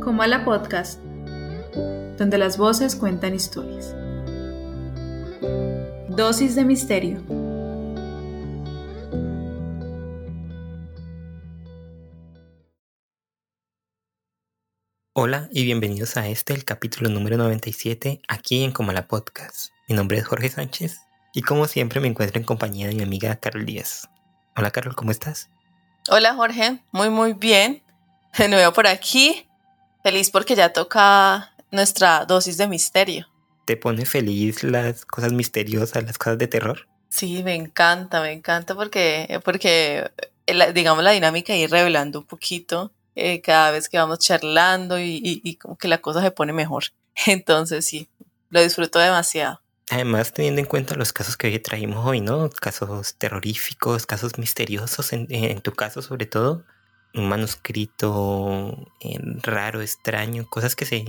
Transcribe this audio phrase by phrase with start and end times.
[0.00, 1.00] Comala Podcast,
[2.16, 3.94] donde las voces cuentan historias.
[6.08, 7.22] Dosis de misterio.
[15.12, 19.72] Hola y bienvenidos a este, el capítulo número 97, aquí en Comala Podcast.
[19.88, 21.00] Mi nombre es Jorge Sánchez
[21.34, 24.08] y como siempre me encuentro en compañía de mi amiga Carol Díaz.
[24.56, 25.50] Hola Carol, ¿cómo estás?
[26.08, 27.82] Hola Jorge, muy muy bien.
[28.38, 29.46] De nuevo por aquí.
[30.02, 33.26] Feliz porque ya toca nuestra dosis de misterio.
[33.64, 36.88] ¿Te pone feliz las cosas misteriosas, las cosas de terror?
[37.10, 40.10] Sí, me encanta, me encanta porque, porque
[40.74, 45.76] digamos la dinámica ir revelando un poquito eh, cada vez que vamos charlando y, como
[45.76, 46.84] que la cosa se pone mejor.
[47.26, 48.08] Entonces sí,
[48.50, 49.60] lo disfruto demasiado.
[49.90, 52.50] Además, teniendo en cuenta los casos que hoy traímos hoy, ¿no?
[52.50, 56.64] Casos terroríficos, casos misteriosos, en, en tu caso sobre todo,
[57.14, 61.04] un manuscrito eh, raro, extraño, cosas que se,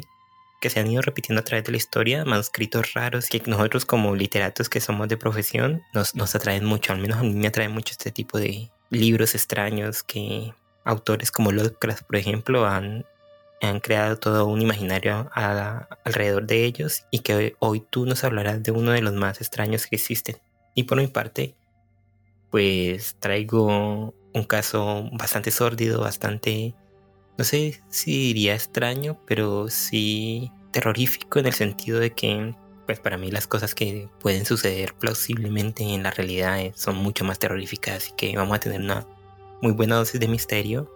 [0.62, 4.16] que se han ido repitiendo a través de la historia, manuscritos raros que nosotros como
[4.16, 7.70] literatos que somos de profesión nos, nos atraen mucho, al menos a mí me atrae
[7.70, 13.06] mucho este tipo de libros extraños que autores como Lovecraft, por ejemplo, han,
[13.62, 18.72] han creado todo un imaginario alrededor de ellos y que hoy, tú nos hablarás de
[18.72, 20.38] uno de los más extraños que existen.
[20.76, 21.56] Y por mi parte,
[22.50, 26.74] pues traigo un caso bastante sórdido, bastante,
[27.38, 32.54] no sé si diría extraño, pero sí terrorífico en el sentido de que,
[32.86, 37.40] pues para mí las cosas que pueden suceder plausiblemente en la realidad son mucho más
[37.40, 39.06] terroríficas, así que vamos a tener una
[39.62, 40.92] muy buena dosis de misterio.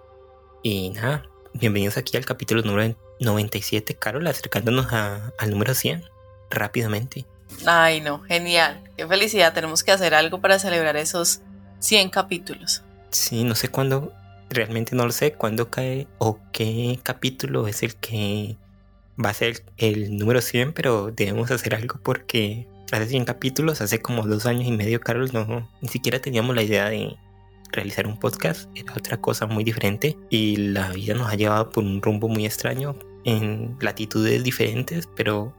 [0.61, 6.03] Y nada, bienvenidos aquí al capítulo número 97, Carol, acercándonos al número 100
[6.49, 7.25] rápidamente.
[7.65, 8.81] Ay, no, genial.
[8.97, 9.53] Qué felicidad.
[9.53, 11.41] Tenemos que hacer algo para celebrar esos
[11.79, 12.81] 100 capítulos.
[13.13, 14.11] Sí, no sé cuándo,
[14.49, 18.57] realmente no lo sé, cuándo cae o qué capítulo es el que
[19.23, 24.01] va a ser el número 100, pero debemos hacer algo porque hace 100 capítulos, hace
[24.01, 27.15] como dos años y medio, Carol, no, ni siquiera teníamos la idea de
[27.71, 31.83] realizar un podcast, era otra cosa muy diferente y la vida nos ha llevado por
[31.83, 32.95] un rumbo muy extraño
[33.25, 35.53] en latitudes diferentes, pero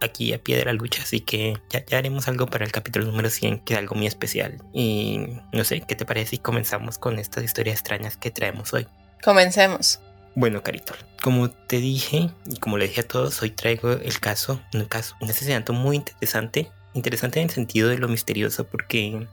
[0.00, 3.06] aquí a pie de la lucha, así que ya, ya, haremos algo para el capítulo
[3.06, 4.62] número 100, que es algo muy especial.
[4.72, 8.86] Y no sé, ¿qué te parece si comenzamos con estas historias extrañas que traemos hoy?
[9.22, 10.00] Comencemos.
[10.34, 14.60] Bueno, Carito, como te dije y como le dije a todos, hoy traigo el caso,
[14.72, 19.26] un caso, un asesinato muy interesante, interesante en el sentido de lo misterioso, porque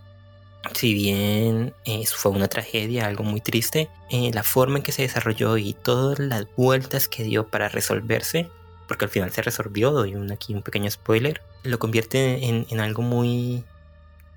[0.73, 5.03] si bien eso fue una tragedia, algo muy triste, eh, la forma en que se
[5.03, 8.49] desarrolló y todas las vueltas que dio para resolverse,
[8.87, 13.01] porque al final se resolvió, doy un, aquí un pequeño spoiler, lo convierte en, algo
[13.01, 13.63] muy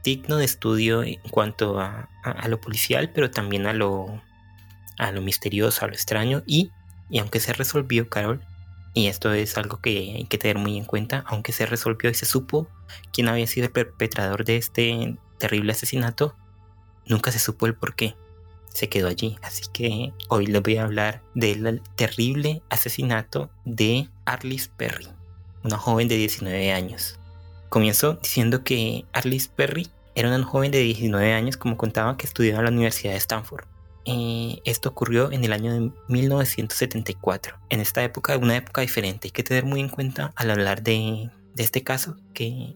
[0.05, 2.09] digno de estudio en cuanto a,
[2.49, 4.23] lo policial, pero también a lo,
[4.99, 6.71] a lo misterioso, a lo extraño, y,
[7.11, 8.41] y aunque se resolvió, Carol,
[8.95, 12.15] y esto es algo que hay que tener muy en cuenta, aunque se resolvió y
[12.15, 12.69] se supo
[13.13, 16.35] quién había sido el perpetrador de este terrible asesinato,
[17.07, 18.17] nunca se supo el por qué.
[18.73, 19.37] Se quedó allí.
[19.43, 25.09] Así que hoy les voy a hablar del terrible asesinato de Arliss Perry,
[25.65, 27.19] una joven de 19 años.
[27.69, 32.61] Comienzo diciendo que Arliss Perry era una joven de 19 años, como contaba, que estudiaba
[32.61, 33.65] en la Universidad de Stanford.
[34.05, 37.57] Eh, esto ocurrió en el año de 1974.
[37.69, 39.29] En esta época, una época diferente.
[39.29, 42.75] Hay que tener muy en cuenta al hablar de, de este caso que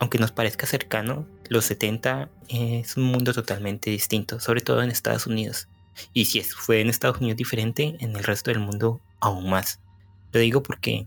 [0.00, 5.26] aunque nos parezca cercano, los 70 es un mundo totalmente distinto, sobre todo en Estados
[5.26, 5.68] Unidos.
[6.12, 9.80] Y si fue en Estados Unidos diferente, en el resto del mundo aún más.
[10.32, 11.06] Lo digo porque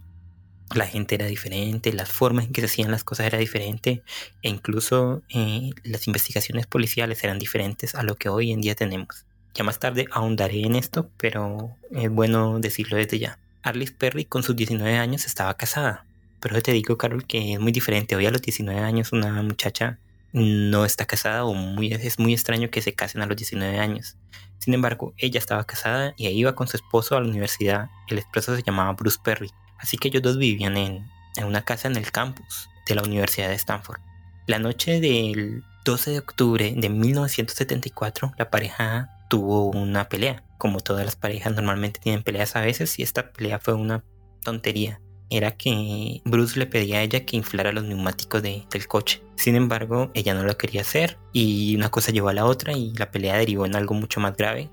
[0.76, 4.04] la gente era diferente, las formas en que se hacían las cosas era diferente
[4.42, 9.26] e incluso eh, las investigaciones policiales eran diferentes a lo que hoy en día tenemos.
[9.54, 13.38] Ya más tarde ahondaré en esto, pero es bueno decirlo desde ya.
[13.64, 16.06] Arliss Perry con sus 19 años estaba casada,
[16.40, 18.16] pero te digo, Carol, que es muy diferente.
[18.16, 20.00] Hoy a los 19 años una muchacha
[20.34, 24.18] no está casada o muy, es muy extraño que se casen a los 19 años.
[24.60, 27.90] Sin embargo, ella estaba casada y iba con su esposo a la universidad.
[28.08, 29.50] El esposo se llamaba Bruce Perry.
[29.80, 33.50] Así que ellos dos vivían en, en una casa en el campus de la Universidad
[33.50, 34.00] de Stanford.
[34.48, 40.44] La noche del 12 de octubre de 1974, la pareja tuvo una pelea.
[40.60, 44.04] Como todas las parejas normalmente tienen peleas a veces, y esta pelea fue una
[44.44, 45.02] tontería
[45.32, 49.24] era que Bruce le pedía a ella que inflara los neumáticos del coche.
[49.36, 52.94] Sin embargo, ella no lo quería hacer y una cosa llevó a la otra y
[52.94, 54.70] la pelea derivó en algo mucho más grave.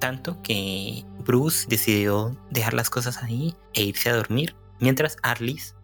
[0.00, 5.74] Tanto que Bruce decidió dejar las cosas ahí e irse a dormir, mientras Arliss,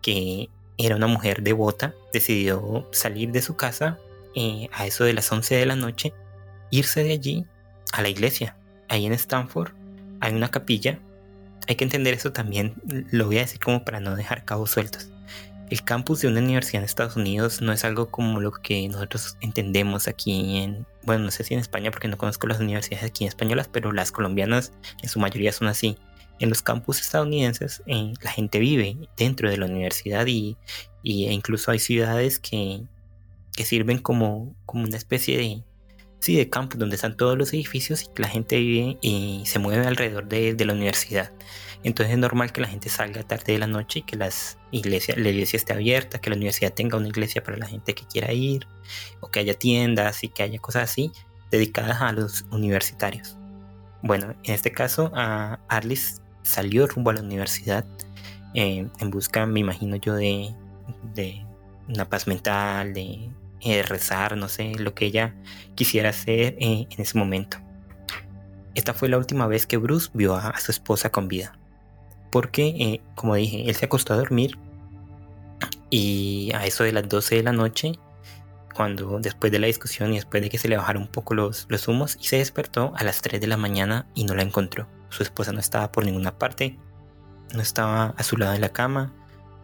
[0.00, 0.48] que
[0.78, 3.98] era una mujer devota, decidió salir de su casa
[4.34, 6.14] eh, a eso de las 11 de la noche,
[6.70, 7.46] irse de allí
[7.92, 8.56] a la iglesia,
[8.88, 9.72] ahí en Stanford,
[10.20, 11.00] hay una capilla.
[11.66, 12.74] Hay que entender eso también,
[13.10, 15.08] lo voy a decir como para no dejar cabos sueltos.
[15.70, 19.38] El campus de una universidad en Estados Unidos no es algo como lo que nosotros
[19.40, 23.24] entendemos aquí en, bueno, no sé si en España porque no conozco las universidades aquí
[23.24, 24.72] en españolas, pero las colombianas
[25.02, 25.96] en su mayoría son así.
[26.38, 30.58] En los campus estadounidenses eh, la gente vive dentro de la universidad y,
[31.02, 32.82] y e incluso hay ciudades que,
[33.56, 35.62] que sirven como, como una especie de,
[36.24, 39.86] sí, de campus donde están todos los edificios y la gente vive y se mueve
[39.86, 41.30] alrededor de, la universidad.
[41.82, 45.18] Entonces es normal que la gente salga tarde de la noche y que las iglesias,
[45.18, 48.32] la iglesia esté abierta, que la universidad tenga una iglesia para la gente que quiera
[48.32, 48.66] ir,
[49.20, 51.12] o que haya tiendas y que haya cosas así
[51.50, 53.36] dedicadas a los universitarios.
[54.02, 57.84] Bueno, en este caso, a Arlis salió rumbo a la universidad
[58.54, 60.54] eh, en busca, me imagino yo, de,
[61.14, 61.44] de
[61.86, 63.28] una paz mental, de
[63.64, 65.34] eh, rezar, no sé, lo que ella
[65.74, 67.58] quisiera hacer eh, en ese momento.
[68.74, 71.56] Esta fue la última vez que Bruce vio a, su esposa con vida.
[72.30, 74.58] Porque, eh, como dije, él se acostó a dormir
[75.90, 77.92] y a eso de las 12 de la noche,
[78.74, 81.66] cuando después de la discusión y después de que se le bajaron un poco los,
[81.68, 84.88] los humos, y se despertó a las 3 de la mañana y no la encontró.
[85.08, 86.76] Su esposa no estaba por ninguna parte,
[87.54, 89.14] no estaba a su lado en la cama,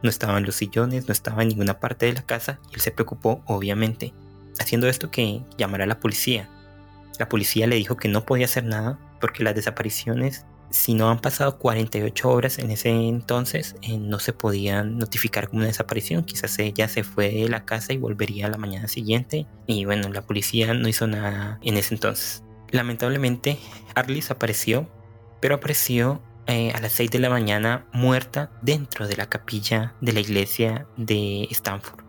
[0.03, 2.81] no estaba en los sillones, no estaba en ninguna parte de la casa y él
[2.81, 4.13] se preocupó, obviamente,
[4.59, 6.49] haciendo esto que llamara a la policía.
[7.19, 11.21] La policía le dijo que no podía hacer nada porque las desapariciones, si no han
[11.21, 16.25] pasado 48 horas en ese entonces, eh, no se podían notificar como una desaparición.
[16.25, 19.47] Quizás ella se fue de la casa y volvería a la mañana siguiente.
[19.67, 22.43] Y bueno, la policía no hizo nada en ese entonces.
[22.71, 23.59] Lamentablemente,
[23.95, 24.89] Arlis apareció,
[25.41, 30.13] pero apareció eh, a las 6 de la mañana muerta dentro de la capilla de
[30.13, 32.05] la iglesia de Stanford.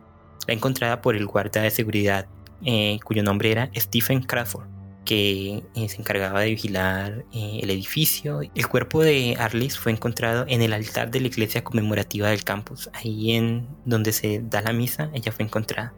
[0.47, 2.27] La encontrada por el guarda de seguridad
[2.65, 4.67] eh, cuyo nombre era Stephen Crawford,
[5.05, 8.41] que eh, se encargaba de vigilar el edificio.
[8.41, 12.89] El cuerpo de Arlis fue encontrado en el altar de la iglesia conmemorativa del campus,
[12.93, 15.93] ahí en donde se da la misa, ella fue encontrada.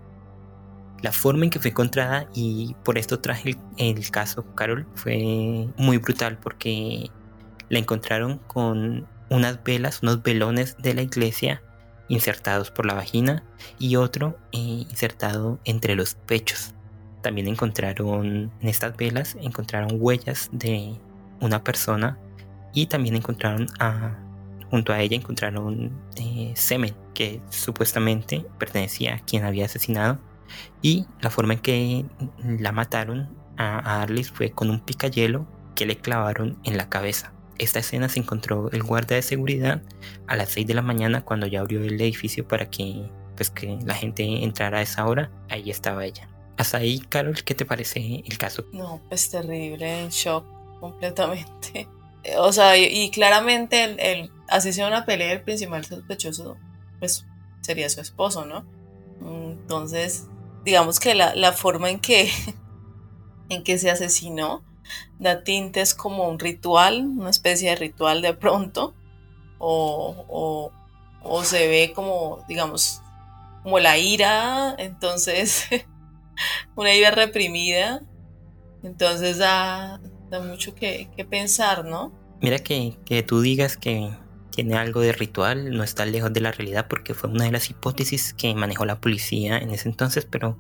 [1.01, 5.97] La forma en que fue encontrada, y por esto traje el caso, Carol, fue muy
[5.97, 7.09] brutal porque
[7.73, 11.63] la encontraron con unas velas, unos velones de la iglesia
[12.07, 13.43] insertados por la vagina
[13.79, 16.75] y otro eh, insertado entre los pechos.
[17.23, 20.93] También encontraron en estas velas, encontraron huellas de
[21.41, 22.19] una persona
[22.75, 23.67] y también encontraron
[24.69, 30.19] junto a ella encontraron eh, semen que supuestamente pertenecía a quien había asesinado
[30.83, 32.05] y la forma en que
[32.43, 37.32] la mataron a, a Arlis fue con un picayelo que le clavaron en la cabeza.
[37.57, 39.81] Esta escena se encontró el guardia de seguridad
[40.27, 43.77] a las 6 de la mañana cuando ya abrió el edificio para que, pues, que
[43.85, 45.31] la gente entrara a esa hora.
[45.49, 46.27] Ahí estaba ella.
[46.57, 48.65] Hasta ahí, Carol, ¿qué te parece el caso?
[48.73, 50.45] No, pues terrible, en shock
[50.79, 51.87] completamente.
[52.37, 54.31] O sea, y, claramente el, el,
[54.85, 56.57] una pelea, el principal sospechoso,
[56.99, 57.25] pues
[57.61, 58.65] sería su esposo, ¿no?
[59.21, 60.27] Entonces,
[60.63, 62.29] digamos que la, la forma en que,
[63.49, 64.63] en que se asesinó,
[65.19, 68.93] da tintes como un ritual, una especie de ritual de pronto,
[69.59, 70.71] o,
[71.21, 73.01] o, se ve como, digamos,
[73.63, 75.67] como la ira, entonces,
[76.75, 78.01] una ira reprimida,
[78.83, 82.11] entonces da, da mucho que, pensar, ¿no?
[82.41, 84.11] Mira que, que tú digas que
[84.53, 87.69] tiene algo de ritual, no está lejos de la realidad porque fue una de las
[87.69, 90.59] hipótesis que manejó la policía en ese entonces, pero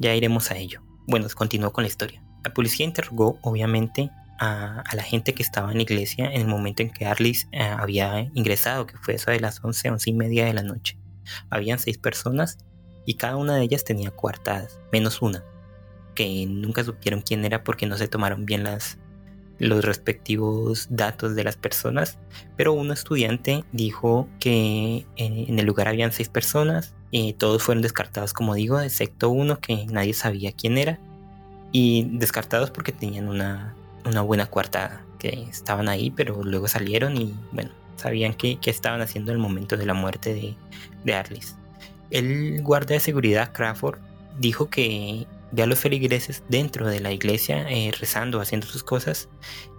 [0.00, 0.82] ya iremos a ello.
[1.06, 2.24] Bueno, continuó con la historia.
[2.42, 6.82] La policía interrogó, obviamente, a, la gente que estaba en la iglesia en el momento
[6.82, 10.46] en que Arlis eh, había ingresado, que fue eso de las 11, 11 y media
[10.46, 10.98] de la noche.
[11.50, 12.58] Habían seis personas
[13.04, 15.44] y cada una de ellas tenía coartadas, menos una,
[16.14, 18.98] que nunca supieron quién era porque no se tomaron bien las,
[19.58, 22.18] los respectivos datos de las personas,
[22.56, 27.82] pero un estudiante dijo que eh, en el lugar habían seis personas, y todos fueron
[27.82, 31.00] descartados como digo, excepto uno que nadie sabía quién era,
[31.72, 33.74] y descartados porque tenían una,
[34.04, 39.32] una buena cuartada, que estaban ahí, pero luego salieron y bueno, sabían qué estaban haciendo
[39.32, 40.54] en el momento de la muerte de,
[41.04, 41.56] de Arlis.
[42.10, 43.98] El guardia de seguridad Crawford
[44.38, 49.28] dijo que ve a los feligreses dentro de la iglesia eh, rezando, haciendo sus cosas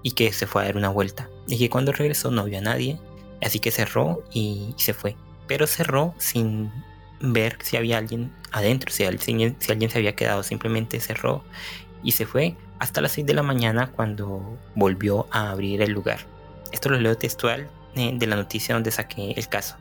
[0.03, 1.29] y que se fue a dar una vuelta.
[1.47, 2.99] Y que cuando regresó no vio a nadie,
[3.41, 5.15] así que cerró y, se fue.
[5.47, 6.71] Pero cerró sin
[7.19, 11.43] ver si había alguien adentro, si, alguien, si alguien se había quedado, simplemente cerró
[12.03, 16.19] y se fue hasta las 6 de la mañana cuando volvió a abrir el lugar.
[16.71, 19.75] Esto lo leo textual eh, de la noticia donde saqué el caso.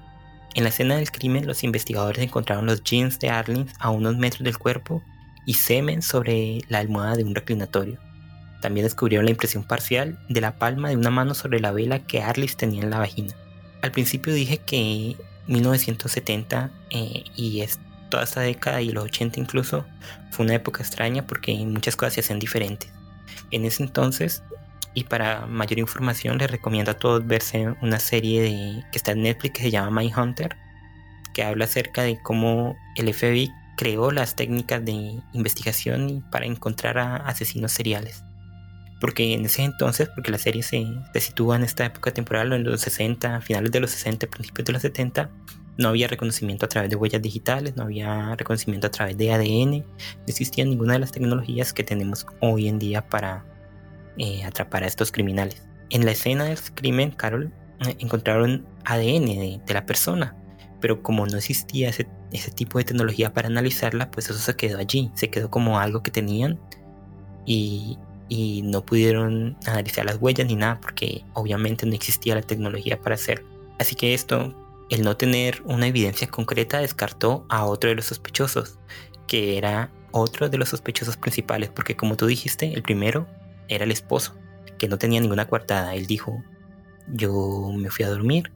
[0.54, 4.42] En la escena del crimen, los investigadores encontraron los jeans de Arlene a unos metros
[4.42, 5.02] del cuerpo
[5.46, 7.98] y semen sobre la almohada de un reclinatorio.
[8.60, 12.20] También descubrieron la impresión parcial de la palma de una mano sobre la vela que
[12.20, 13.34] Arlis tenía en la vagina.
[13.80, 19.86] Al principio dije que 1970 eh, y es toda esta década y los 80 incluso
[20.30, 22.92] fue una época extraña porque muchas cosas se hacían diferentes.
[23.50, 24.42] En ese entonces,
[24.92, 29.22] y para mayor información les recomiendo a todos verse una serie de, que está en
[29.22, 30.56] Netflix que se llama Hunter
[31.32, 37.16] que habla acerca de cómo el FBI creó las técnicas de investigación para encontrar a
[37.16, 38.24] asesinos seriales.
[39.00, 42.64] Porque en ese entonces, porque la serie se, se sitúa en esta época temporal, en
[42.64, 45.30] los 60, finales de los 60, principios de los 70,
[45.80, 49.78] no había reconocimiento a través de huellas digitales, no había reconocimiento a través de ADN,
[49.78, 53.44] no existía ninguna de las tecnologías que tenemos hoy en día para
[54.18, 55.66] eh, atrapar a estos criminales.
[55.88, 57.52] En la escena del crimen, Carol,
[57.86, 59.24] eh, encontraron ADN
[59.64, 60.36] de, la persona,
[60.80, 64.78] pero como no existía ese, ese tipo de tecnología para analizarla, pues eso se quedó
[64.78, 66.60] allí, se quedó como algo que tenían
[67.46, 73.00] y, y no pudieron analizar las huellas ni nada porque obviamente no existía la tecnología
[73.00, 73.48] para hacerlo.
[73.78, 74.54] Así que esto
[74.90, 78.78] el no tener una evidencia concreta descartó a otro de los sospechosos,
[79.26, 83.28] que era otro de los sospechosos principales, porque como tú dijiste, el primero
[83.68, 84.34] era el esposo,
[84.78, 85.94] que no tenía ninguna coartada.
[85.94, 86.42] Él dijo,
[87.06, 88.50] yo me fui a dormir,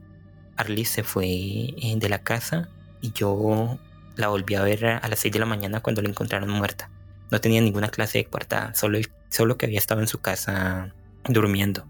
[0.56, 2.68] Arlis se fue eh, de la casa
[3.00, 3.78] y yo
[4.16, 6.90] la volví a ver a las 6 de la mañana cuando la encontraron muerta.
[7.30, 8.98] No tenía ninguna clase de coartada, solo,
[9.30, 10.92] solo que había estado en su casa
[11.28, 11.86] durmiendo.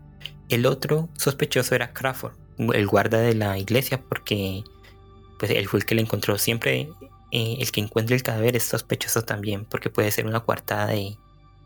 [0.50, 4.62] El otro sospechoso era Crawford, el guarda de la iglesia porque
[5.38, 6.88] pues él fue el que le encontró siempre
[7.30, 11.16] eh, el que encuentre el cadáver es sospechoso también porque puede ser una coartada de,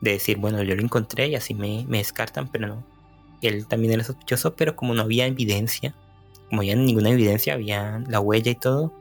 [0.00, 2.86] decir bueno yo lo encontré y así me, descartan pero no.
[3.42, 5.94] Él también era sospechoso pero como no había evidencia
[6.48, 8.92] como ya ninguna evidencia había la huella y todo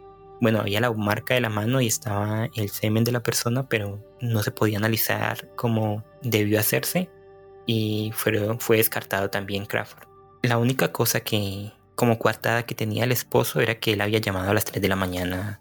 [0.42, 4.04] bueno había la marca de la mano y estaba el semen de la persona pero
[4.22, 7.10] no se podía analizar como debió hacerse
[7.68, 10.08] y fue, fue descartado también Crawford.
[10.42, 14.52] La única cosa que, como coartada que tenía el esposo era que él había llamado
[14.52, 15.60] a las 3 de la mañana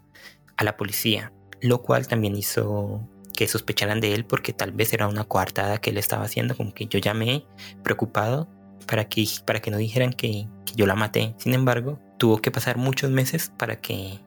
[0.55, 3.01] a la policía, lo cual también hizo
[3.35, 6.75] que sospecharan de él porque tal vez era una coartada que él estaba haciendo, como
[6.75, 7.43] que yo llamé
[7.83, 8.47] preocupado
[8.85, 11.33] para que, para que no dijeran que, yo la maté.
[11.39, 14.19] Sin embargo, tuvo que pasar muchos meses para que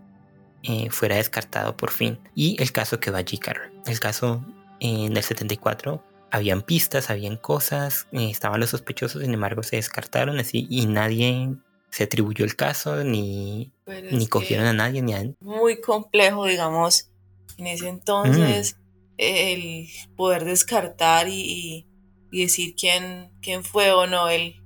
[0.65, 2.19] eh, fuera descartado por fin.
[2.35, 3.71] Y el caso quedó allí, Carol.
[3.87, 4.45] El caso
[4.81, 6.03] en el 74
[6.33, 11.55] habían pistas, habían cosas, eh, estaban los sospechosos, sin embargo se descartaron así y nadie
[11.91, 13.73] se atribuyó el caso, ni,
[14.11, 15.25] ni cogieron a nadie, ni a...
[15.41, 17.11] Muy complejo, digamos,
[17.59, 18.81] en ese entonces, mm.
[19.19, 21.87] el poder descartar y,
[22.31, 24.57] y, decir quién, quién fue o no el,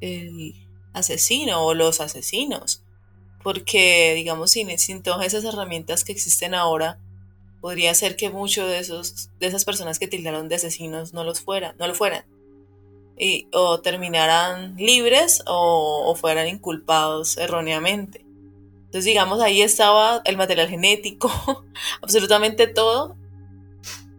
[0.00, 0.54] el
[0.92, 2.82] asesino o los asesinos.
[3.42, 6.98] Porque, digamos, sin, sin todas esas herramientas que existen ahora,
[7.60, 11.40] podría ser que muchos de esos de esas personas que tildaron de asesinos no los
[11.40, 12.24] fueran, no lo fueran.
[13.18, 18.24] Y, o terminaran libres o, fueran inculpados erróneamente.
[18.86, 21.64] Entonces, digamos, ahí estaba el material genético,
[22.02, 23.16] absolutamente todo,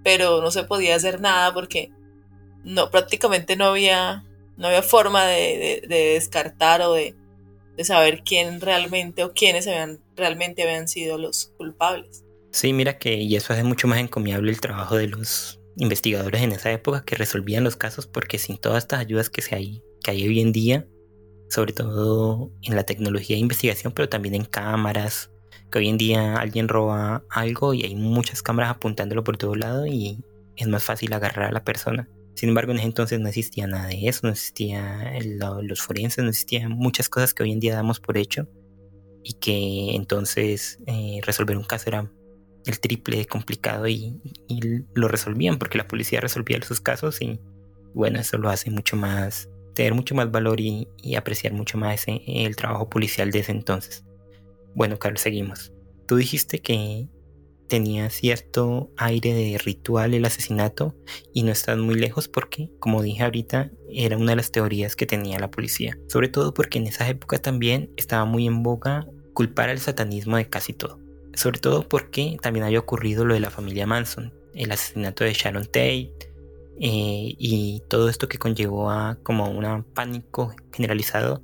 [0.04, 1.92] pero no se podía hacer nada porque
[2.64, 4.26] no, prácticamente no había,
[4.58, 7.16] no había forma de, descartar o de,
[7.76, 12.24] de, saber quién realmente o quiénes habían, realmente habían sido los culpables.
[12.52, 16.52] Sí, mira que y eso hace mucho más encomiable el trabajo de los investigadores en
[16.52, 20.12] esa época que resolvían los casos porque sin todas estas ayudas que, se hay, que
[20.12, 20.88] hay hoy en día,
[21.50, 25.32] sobre todo en la tecnología de investigación, pero también en cámaras,
[25.72, 29.86] que hoy en día alguien roba algo y hay muchas cámaras apuntándolo por todo lado
[29.86, 30.24] y
[30.56, 32.10] es más fácil agarrar a la persona.
[32.36, 35.12] Sin embargo, en ese entonces no existía nada de eso, no existía
[35.64, 38.48] los forenses, no existían muchas cosas que hoy en día damos por hecho
[39.24, 42.12] y que entonces eh, resolver un caso era
[42.68, 44.20] el triple complicado y,
[44.94, 47.40] lo resolvían porque la policía resolvía sus casos y
[47.94, 52.56] bueno, eso lo hace mucho más, tener mucho más valor y, apreciar mucho más el
[52.56, 54.04] trabajo policial de ese entonces.
[54.76, 55.74] Bueno, Carlos, seguimos.
[56.08, 57.08] Tú dijiste que
[57.68, 60.96] tenía cierto aire de ritual el asesinato
[61.34, 65.06] y no estás muy lejos porque, como dije ahorita, era una de las teorías que
[65.06, 65.98] tenía la policía.
[66.08, 70.50] Sobre todo porque en esa época también estaba muy en boga culpar al satanismo de
[70.50, 71.07] casi todo
[71.38, 75.66] sobre todo porque también había ocurrido lo de la familia Manson, el asesinato de Sharon
[75.66, 76.12] Tate
[76.80, 81.44] eh, y todo esto que conllevó a como un pánico generalizado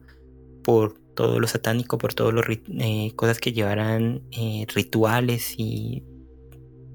[0.64, 2.46] por todo lo satánico, por todas las
[2.80, 6.04] eh, cosas que llevaran eh, rituales y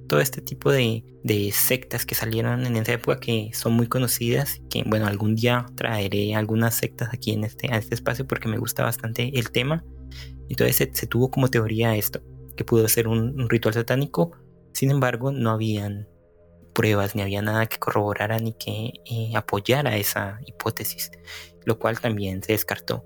[0.08, 1.04] todo este tipo de,
[1.52, 6.34] sectas que salieron en esa época que son muy conocidas, que bueno, algún día traeré
[6.34, 9.84] algunas sectas aquí en este, este espacio porque me gusta bastante el tema.
[10.48, 12.22] Entonces se tuvo como teoría esto
[12.58, 14.32] que pudo ser un, ritual satánico,
[14.72, 16.08] sin embargo no habían
[16.74, 21.10] pruebas, ni había nada que corroborara ni que eh, apoyara esa hipótesis,
[21.64, 23.04] lo cual también se descartó.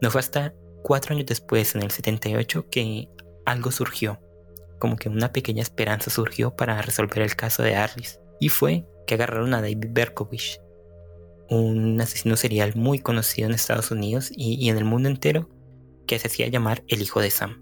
[0.00, 3.08] No fue hasta cuatro años después, en el 78, que
[3.44, 4.20] algo surgió,
[4.78, 9.14] como que una pequeña esperanza surgió para resolver el caso de Arlis, y fue que
[9.14, 10.60] agarraron a David Berkovich,
[11.50, 15.48] un asesino serial muy conocido en Estados Unidos y, en el mundo entero,
[16.06, 17.61] que se hacía llamar el hijo de Sam.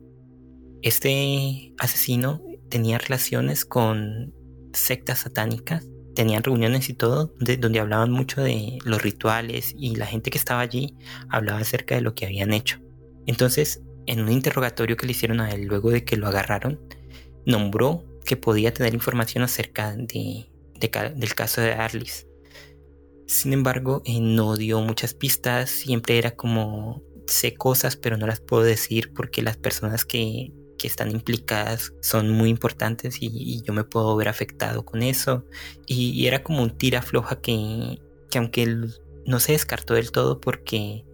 [0.82, 4.34] Este asesino tenía relaciones con
[4.72, 10.30] sectas satánicas, tenían reuniones y todo, donde hablaban mucho de los rituales y la gente
[10.30, 10.96] que estaba allí
[11.28, 12.78] hablaba acerca de lo que habían hecho.
[13.26, 16.80] Entonces, en un interrogatorio que le hicieron a él luego de que lo agarraron,
[17.46, 22.26] nombró que podía tener información acerca de, del caso de Arlis.
[23.26, 28.40] Sin embargo, eh, no dio muchas pistas, siempre era como sé cosas pero no las
[28.40, 30.52] puedo decir porque las personas que,
[30.86, 35.44] están implicadas son muy importantes y, yo me puedo ver afectado con eso.
[35.86, 38.94] Y, era como un tira floja que, que aunque él
[39.26, 41.04] no se descartó del todo porque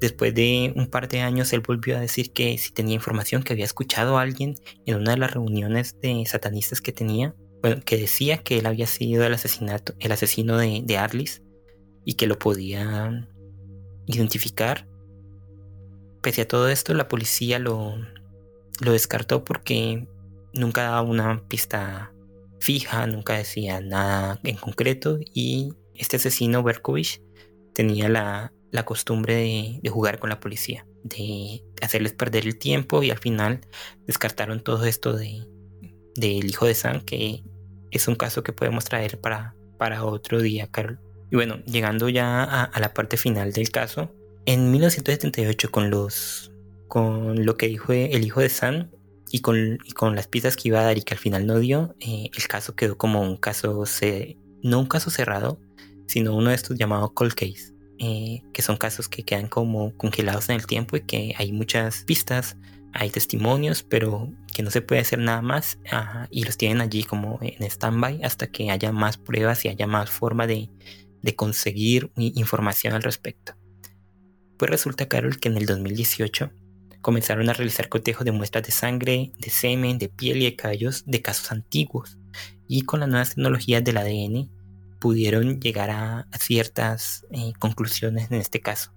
[0.00, 3.52] después de un par de años él volvió a decir que si tenía información que
[3.52, 4.54] había escuchado a alguien
[4.86, 7.34] en una de las reuniones de satanistas que tenía,
[7.84, 11.42] que decía que él había sido el asesinato, el asesino de, Arlis
[12.04, 13.26] y que lo podía
[14.06, 14.86] identificar.
[16.20, 17.96] Pese a todo esto, la policía lo,
[18.80, 20.06] lo descartó porque
[20.52, 22.12] nunca daba una pista
[22.60, 27.20] fija, nunca decía nada en concreto y este asesino Berkovich
[27.74, 28.52] tenía la,
[28.84, 33.60] costumbre de, de, jugar con la policía, de hacerles perder el tiempo y al final
[34.06, 35.46] descartaron todo esto de
[36.14, 37.42] del hijo de Sam que
[37.90, 40.98] es un caso que podemos traer para, para otro día, Carol.
[41.30, 44.12] Y bueno, llegando ya a, la parte final del caso,
[44.46, 46.52] en 1978 con los
[46.88, 48.90] con lo que dijo el hijo de Sam
[49.30, 51.96] y con, con las pistas que iba a dar y que al final no dio,
[51.98, 53.84] eh, el caso quedó como un caso,
[54.62, 55.60] no un caso cerrado,
[56.06, 60.48] sino uno de estos llamados cold case, eh, que son casos que quedan como congelados
[60.50, 62.56] en el tiempo y que hay muchas pistas,
[62.92, 65.80] hay testimonios, pero que no se puede hacer nada más
[66.30, 70.10] y los tienen allí como en stand-by hasta que haya más pruebas y haya más
[70.10, 70.70] forma de,
[71.34, 73.56] conseguir información al respecto.
[74.58, 76.52] Pues resulta, Carol, que en el 2018
[77.04, 81.04] comenzaron a realizar cotejos de muestras de sangre, de semen, de piel y de cabellos
[81.06, 82.18] de casos antiguos.
[82.66, 84.50] Y con las nuevas tecnologías del ADN
[84.98, 88.92] pudieron llegar a, ciertas eh, conclusiones en este caso.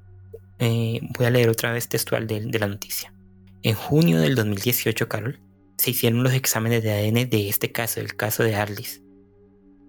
[0.57, 3.13] Eh, voy a leer otra vez textual de la noticia.
[3.61, 5.39] En junio del 2018, Carol,
[5.77, 9.01] se hicieron los exámenes de ADN de este caso, el caso de Arlis,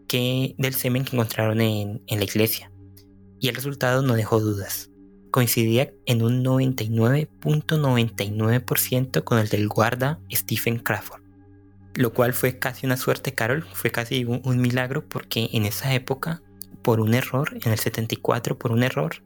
[0.06, 2.70] que del semen que encontraron en, la iglesia.
[3.40, 4.87] Y el resultado no dejó dudas.
[5.30, 11.22] Coincidía en un 99.99% con el del guarda Stephen Crawford.
[11.94, 15.94] Lo cual fue casi una suerte, Carol, fue casi un, un milagro porque en esa
[15.94, 16.42] época,
[16.82, 19.22] por un error, en el 74, por un error,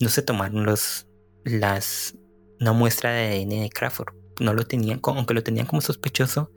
[0.00, 1.06] no se tomaron los,
[1.44, 2.16] las
[2.60, 4.14] una muestra de ADN de Crawford.
[4.40, 6.50] No lo tenían, aunque lo tenían como sospechoso,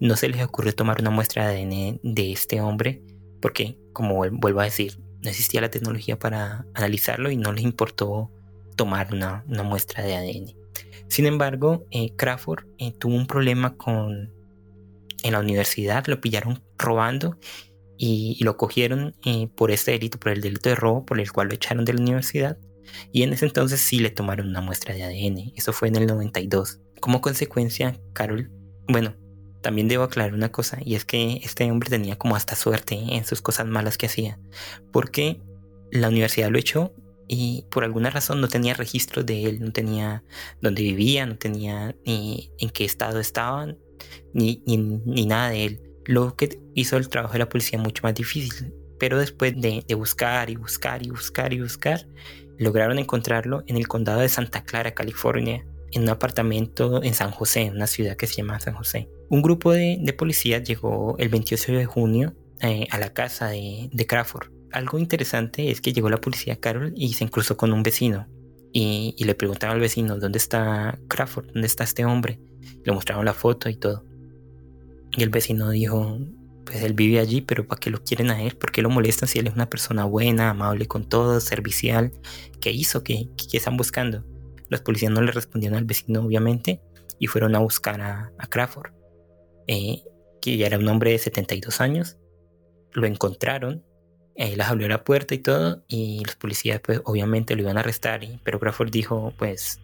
[0.00, 3.02] no se les ocurrió tomar una muestra de ADN de este hombre,
[3.40, 8.30] porque, como vuelvo a decir, no existía la tecnología para analizarlo y no les importó
[8.76, 10.54] tomar una, muestra de ADN.
[11.08, 14.32] Sin embargo, eh, Crawford eh, tuvo un problema con
[15.22, 17.38] en la universidad, lo pillaron robando
[17.96, 21.48] y, lo cogieron eh, por este delito, por el delito de robo, por el cual
[21.48, 22.58] lo echaron de la universidad.
[23.12, 25.52] Y en ese entonces sí le tomaron una muestra de ADN.
[25.56, 26.80] Eso fue en el 92.
[27.00, 28.50] Como consecuencia, Carol,
[28.86, 29.14] bueno,
[29.60, 33.24] también debo aclarar una cosa, y es que este hombre tenía como hasta suerte en
[33.24, 34.38] sus cosas malas que hacía,
[34.92, 35.40] porque
[35.90, 36.92] la universidad lo echó
[37.28, 40.24] y por alguna razón no tenía registro de él, no tenía
[40.60, 43.78] dónde vivía, no tenía ni en qué estado estaban,
[44.32, 45.80] ni, ni, nada de él.
[46.06, 48.72] Lo que hizo el trabajo de la policía mucho más difícil.
[48.98, 52.08] Pero después de, de buscar y buscar y buscar y buscar,
[52.58, 57.62] lograron encontrarlo en el condado de Santa Clara, California, en un apartamento en San José,
[57.62, 59.08] en una ciudad que se llama San José.
[59.28, 64.48] Un grupo de, policías llegó el 28 de junio eh, a la casa de, Crawford.
[64.72, 68.26] Algo interesante es que llegó la policía Carol y se cruzó con un vecino.
[68.72, 71.46] Y, le preguntaron al vecino, ¿dónde está Crawford?
[71.52, 72.38] ¿Dónde está este hombre?
[72.84, 74.04] Le mostraron la foto y todo.
[75.16, 76.18] Y el vecino dijo,
[76.64, 78.56] pues él vive allí, pero ¿para qué lo quieren a él?
[78.56, 82.12] ¿Por qué lo molestan si él es una persona buena, amable con todos, servicial?
[82.60, 83.02] ¿Qué hizo?
[83.02, 84.24] ¿Qué, qué están buscando?
[84.68, 86.80] Los policías no le respondieron al vecino, obviamente,
[87.18, 88.92] y fueron a buscar a, Crawford,
[89.66, 90.02] eh,
[90.40, 92.18] que ya era un hombre de 72 años.
[92.92, 93.84] Lo encontraron,
[94.34, 97.80] él les abrió la puerta y todo, y los policías, pues, obviamente lo iban a
[97.80, 99.80] arrestar, pero Crawford dijo, pues,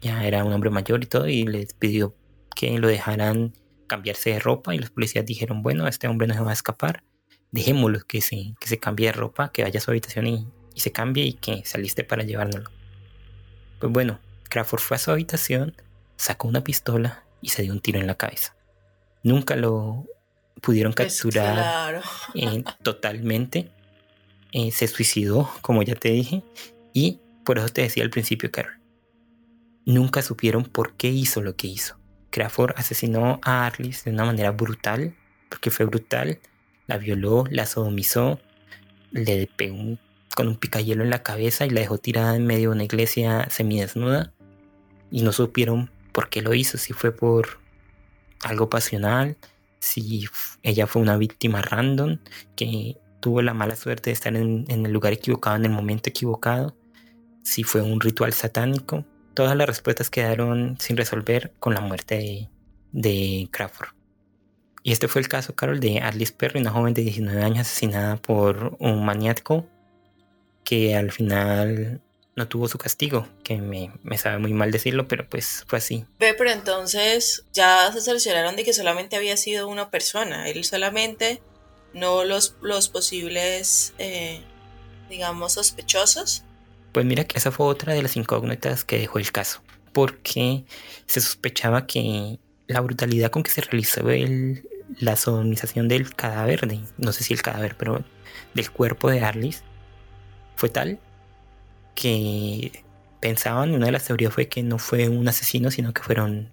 [0.00, 2.14] ya era un hombre mayor y todo, y les pidió
[2.54, 3.52] que lo dejaran
[3.86, 7.04] cambiarse de ropa y los policías dijeron, bueno, este hombre no se va a escapar,
[7.50, 10.80] dejémoslo que se, que se cambie de ropa, que vaya a su habitación y, y
[10.80, 12.70] se cambie y que se aliste para llevárnoslo.
[13.84, 14.18] Pues bueno,
[14.48, 15.74] Crawford fue a su habitación,
[16.16, 18.56] sacó una pistola y se dio un tiro en la cabeza.
[19.22, 20.06] Nunca lo
[20.62, 22.00] pudieron Pues capturar claro.
[22.34, 23.70] eh, totalmente.
[24.52, 26.42] Eh, se suicidó, como ya te dije.
[26.94, 28.80] Y por eso te decía al principio, Carol.
[29.84, 31.98] Nunca supieron por qué hizo lo que hizo.
[32.30, 35.14] Crawford asesinó a Arlis de una manera brutal,
[35.50, 36.38] porque fue brutal.
[36.86, 38.40] La violó, la sodomizó,
[39.10, 40.00] le pegó un-
[40.34, 43.48] con un picayelo en la cabeza y la dejó tirada en medio de una iglesia
[43.50, 44.32] semidesnuda.
[45.10, 47.60] Y no supieron por qué lo hizo, si fue por
[48.42, 49.36] algo pasional,
[49.78, 50.28] si
[50.62, 52.18] ella fue una víctima random
[52.56, 56.10] que tuvo la mala suerte de estar en, en el lugar equivocado en el momento
[56.10, 56.76] equivocado,
[57.42, 59.04] si fue un ritual satánico.
[59.34, 62.48] Todas las respuestas quedaron sin resolver con la muerte de,
[62.92, 63.88] de Crawford.
[64.82, 68.16] Y este fue el caso, Carol, de Alice Perry, una joven de 19 años asesinada
[68.16, 69.66] por un maniático
[70.64, 72.00] que al final
[72.36, 76.04] no tuvo su castigo, que me, me sabe muy mal decirlo, pero pues fue así.
[76.18, 80.48] Ve, pero entonces ya se cercioraron de que solamente había sido una persona.
[80.48, 81.40] Él solamente,
[81.92, 84.40] no los, los posibles, eh,
[85.08, 86.42] digamos, sospechosos.
[86.92, 90.64] Pues mira que esa fue otra de las incógnitas que dejó el caso, porque
[91.06, 94.66] se sospechaba que la brutalidad con que se realizó el-
[94.98, 98.04] la sodomización del cadáver, de- no sé si el cadáver, pero
[98.54, 99.62] del cuerpo de Arlis,
[100.56, 101.00] fue tal
[101.94, 102.84] que
[103.20, 106.50] pensaban, una de las teorías fue que no fue un asesino, sino que fueron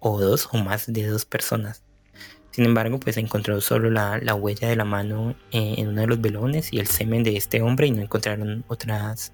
[0.00, 1.82] o dos o más de dos personas.
[2.50, 6.06] Sin embargo, pues encontró solo la, la huella de la mano eh, en uno de
[6.08, 9.32] los velones y el semen de este hombre y no encontraron otras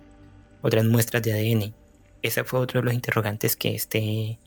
[0.61, 1.75] otras muestras de ADN.
[2.23, 4.39] Ese fue otro de los interrogantes que este,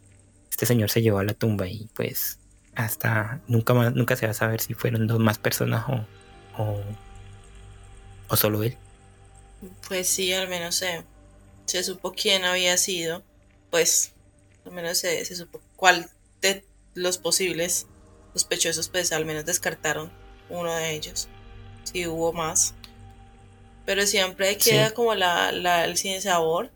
[0.49, 2.39] este señor se llevó a la tumba y pues
[2.75, 6.05] hasta nunca nunca se va a saber si fueron dos más personas o,
[6.61, 6.81] o,
[8.27, 8.77] o solo él.
[9.87, 11.03] Pues sí, al menos se,
[11.65, 13.23] se supo quién había sido.
[13.71, 14.13] Pues,
[14.65, 16.09] al menos se, se supo cuál
[16.41, 17.87] de los posibles
[18.33, 20.11] sospechosos, pues al menos descartaron
[20.49, 21.27] uno de ellos.
[21.83, 22.73] Si hubo más.
[23.85, 24.71] Pero siempre Sí.
[24.71, 26.69] queda como la, la, el sin sabor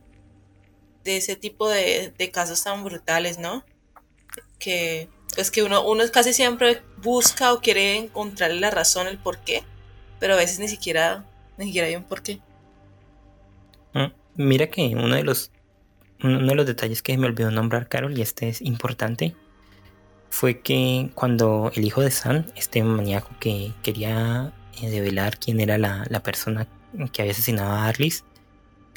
[1.04, 3.64] de ese tipo de, de casos tan brutales, ¿no?
[4.60, 9.40] Que pues que uno, uno casi siempre busca o quiere encontrarle la razón, el por
[9.40, 9.64] qué,
[10.20, 11.26] pero a veces ni siquiera,
[11.58, 12.40] ni siquiera hay un por qué.
[13.94, 15.52] Mm, Mira que uno de los
[16.24, 19.36] uno de los detalles que me olvidó nombrar, Carol, y este es importante,
[20.30, 25.78] fue que cuando el hijo de San, este maníaco que quería eh, develar quién era
[25.78, 26.68] la, la persona
[27.12, 28.24] que había asesinado a Arlis,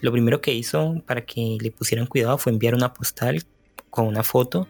[0.00, 3.42] lo primero que hizo para que le pusieran cuidado fue enviar una postal
[3.90, 4.68] con una foto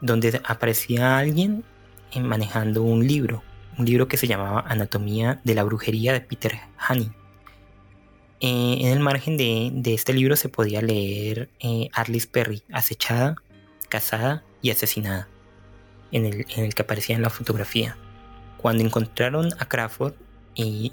[0.00, 1.64] donde aparecía alguien
[2.12, 3.42] eh, manejando un libro,
[3.78, 6.52] un libro que se llamaba Anatomía de la Brujería de Peter
[6.88, 7.10] Honey.
[8.40, 11.88] Eh, en el margen de, este libro se podía leer eh,
[12.30, 13.36] Perry, acechada,
[13.88, 15.28] casada y asesinada,
[16.10, 16.44] en el,
[16.74, 17.96] que aparecía en la fotografía.
[18.58, 20.14] Cuando encontraron a Crawford
[20.54, 20.92] y,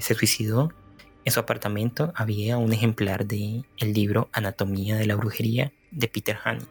[0.00, 0.72] se suicidó,
[1.24, 6.38] en su apartamento había un ejemplar de el libro Anatomía de la Brujería de Peter
[6.44, 6.66] Honey.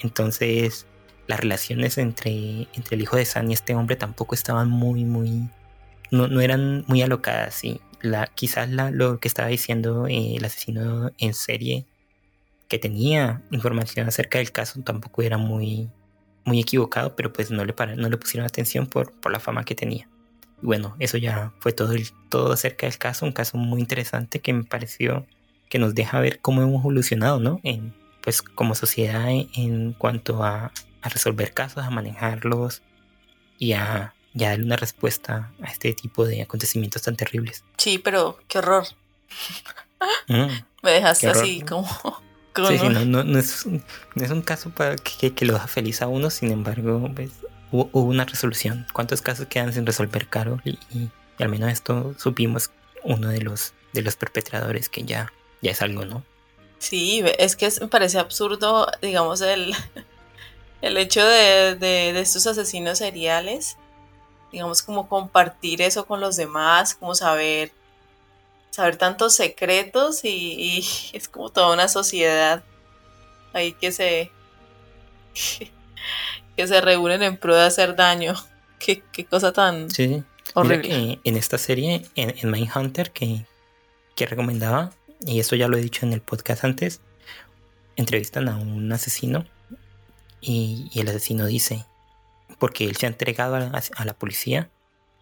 [0.00, 0.86] Entonces,
[1.26, 5.48] las relaciones entre, el hijo de San y este hombre tampoco estaban muy, muy...
[6.10, 10.44] No, no eran muy alocadas, y la, quizás la, lo que estaba diciendo eh, el
[10.44, 11.86] asesino en serie,
[12.68, 15.90] que tenía información acerca del caso, tampoco era muy,
[16.44, 19.64] muy equivocado, pero pues no le, para, no le pusieron atención por, por la fama
[19.64, 20.08] que tenía.
[20.62, 21.94] Y bueno, eso ya fue todo,
[22.28, 25.26] todo acerca del caso, un caso muy interesante que me pareció
[25.68, 27.60] que nos deja ver cómo hemos evolucionado, ¿no?
[27.62, 32.82] En, pues como sociedad en, en cuanto a, a, resolver casos, a manejarlos
[33.58, 37.64] y a, y a darle una respuesta a este tipo de acontecimientos tan terribles.
[37.76, 38.86] Sí, pero qué horror.
[40.28, 40.46] Mm,
[40.82, 41.86] Me dejaste así como...
[42.52, 43.80] como sí, sí, no, no, no, es, no,
[44.16, 47.30] es, un caso para que, que, lo deja feliz a uno, sin embargo, pues,
[47.70, 48.86] hubo, hubo, una resolución.
[48.92, 50.60] ¿Cuántos casos quedan sin resolver, Carol?
[50.64, 52.70] Y, y, y, al menos esto supimos
[53.04, 56.24] uno de los, de los perpetradores que ya, ya es algo, ¿no?
[56.78, 59.74] Sí, es que me parece absurdo, digamos, el,
[60.82, 63.76] el hecho de, de, de estos asesinos seriales,
[64.52, 67.72] digamos, como compartir eso con los demás, como saber,
[68.70, 70.86] saber tantos secretos y, y
[71.16, 72.62] es como toda una sociedad
[73.54, 74.30] ahí que se,
[76.56, 78.34] que se reúnen en pro de hacer daño.
[78.78, 80.24] Qué, qué cosa tan sí.
[80.54, 80.88] horrible.
[80.88, 83.46] Mira que en esta serie, en, en Mindhunter, que,
[84.16, 84.90] que recomendaba,
[85.24, 87.00] y esto ya lo he dicho en el podcast antes,
[87.94, 89.46] entrevistan a un asesino
[90.40, 91.86] y, y el asesino dice,
[92.62, 94.70] porque él se ha entregado a, la policía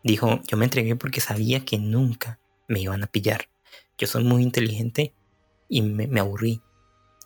[0.03, 3.49] Dijo, yo me entregué porque sabía que nunca me iban a pillar.
[3.97, 5.15] Yo soy muy inteligente
[5.67, 6.61] y me, aburrí.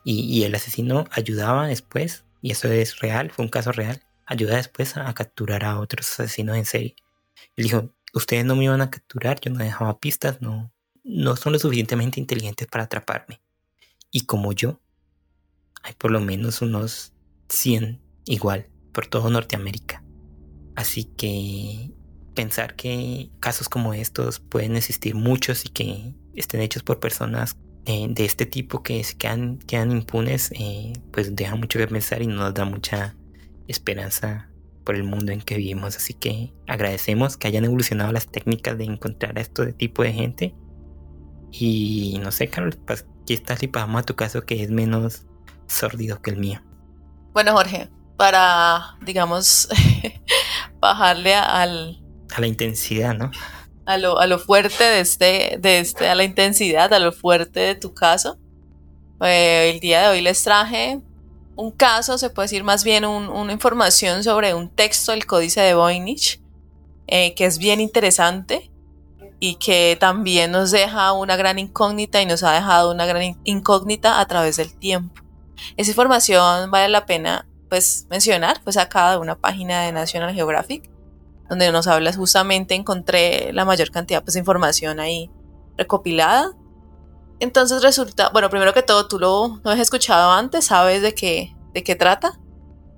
[0.05, 4.97] Y, el asesino ayudaba después, y eso es real, fue un caso real, ayuda después
[4.97, 6.95] a, capturar a otros asesinos en serie.
[7.57, 10.73] Él dijo, ustedes no me iban a capturar, yo no dejaba pistas, no,
[11.03, 13.41] no son lo suficientemente inteligentes para atraparme.
[14.13, 14.81] Y como yo,
[15.83, 17.13] hay por lo menos unos
[17.49, 20.04] 100 igual por todo Norteamérica.
[20.77, 21.91] Así que
[22.35, 27.57] pensar que casos como estos pueden existir muchos y que estén hechos por personas
[27.87, 32.23] eh, de este tipo que se quedan, quedan impunes, eh, pues deja mucho que pensar
[32.23, 33.15] y nos da mucha
[33.69, 34.49] esperanza
[34.85, 35.97] por el mundo en que vivimos.
[35.97, 40.55] Así que agradecemos que hayan evolucionado las técnicas de encontrar a este tipo de gente.
[41.53, 45.27] Y no sé, Carol, pues, aquí estás y pasamos a tu caso que es menos
[45.67, 46.61] sórdido que el mío.
[47.33, 49.69] Bueno, Jorge, para, digamos,
[50.85, 51.99] bajarle al...
[52.35, 53.31] A la intensidad, ¿no?
[53.87, 57.61] A lo, a lo fuerte de este, de este, a la intensidad, a lo fuerte
[57.61, 58.39] de tu caso.
[59.21, 61.01] Eh, el día de hoy les traje
[61.57, 65.75] un caso, se puede decir más bien una información sobre un texto del códice de
[65.75, 66.41] Voynich,
[67.07, 68.71] eh, que es bien interesante
[69.41, 74.21] y que también nos deja una gran incógnita y nos ha dejado una gran incógnita
[74.21, 75.23] a través del tiempo.
[75.77, 80.91] Esa información vale la pena pues mencionar, pues acá de una página de National Geographic,
[81.49, 85.31] donde nos habla justamente, encontré la mayor cantidad pues, de información ahí
[85.77, 86.53] recopilada.
[87.41, 91.55] Entonces resulta, bueno, primero que todo, tú lo, lo has escuchado antes, ¿sabes de qué,
[91.73, 92.41] de qué trata?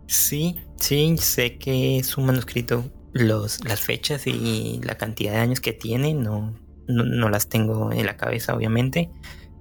[0.06, 2.84] Sí, sí, sé que es un manuscrito.
[3.12, 6.52] Los, las fechas y la cantidad de años que tiene no,
[6.86, 9.10] no las tengo en la cabeza, obviamente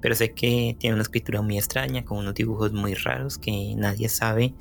[0.06, 4.08] pero sé que tiene una escritura muy extraña, con unos dibujos muy raros que nadie
[4.08, 4.54] sabe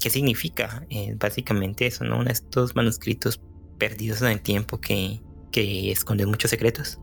[0.00, 0.84] qué significa.
[0.90, 2.22] Eh, básicamente eso, ¿no?
[2.22, 3.40] Estos manuscritos
[3.78, 6.98] perdidos en el tiempo que, que esconden muchos secretos.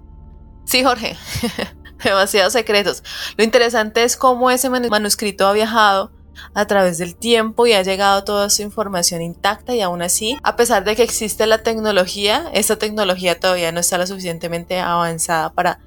[0.65, 1.15] Sí, Jorge,
[2.03, 3.03] demasiados secretos.
[3.37, 6.11] Lo interesante es cómo ese manuscrito ha viajado
[6.53, 10.55] a través del tiempo y ha llegado toda su información intacta y aún así, a
[10.55, 15.79] pesar de que existe la tecnología, esa tecnología todavía no está lo suficientemente avanzada para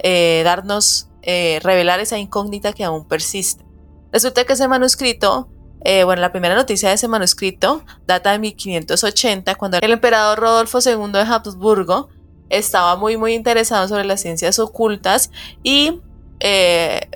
[0.00, 3.64] eh, darnos, eh, revelar esa incógnita que aún persiste.
[4.12, 5.48] Resulta que ese manuscrito
[5.84, 10.78] eh, bueno, la primera noticia de ese manuscrito data de 1580, cuando el emperador Rodolfo
[10.80, 12.08] II de Habsburgo
[12.48, 15.30] estaba muy, muy interesado sobre las ciencias ocultas
[15.62, 16.00] y
[16.40, 17.10] eh,